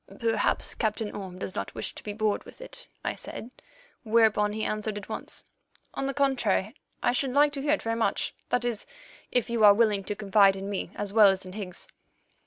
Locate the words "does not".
1.37-1.75